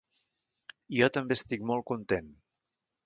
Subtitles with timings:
[0.99, 2.33] Jo també estic molt content.